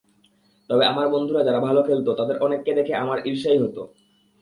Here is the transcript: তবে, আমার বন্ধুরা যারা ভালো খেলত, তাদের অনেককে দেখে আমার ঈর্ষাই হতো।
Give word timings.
তবে, 0.69 0.85
আমার 0.85 1.09
বন্ধুরা 1.09 1.43
যারা 1.43 1.59
ভালো 1.59 1.81
খেলত, 1.83 2.09
তাদের 2.09 2.37
অনেককে 2.37 2.71
দেখে 2.73 2.93
আমার 2.95 3.17
ঈর্ষাই 3.27 3.57
হতো। 3.57 3.81